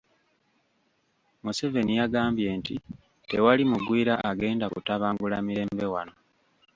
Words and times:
Museveni 1.43 1.93
yagambye 1.99 2.47
nti 2.59 2.75
tewali 3.29 3.63
mugwira 3.71 4.13
agenda 4.29 4.65
kutabangula 4.73 5.35
mirembe 5.47 5.85
wano. 5.93 6.13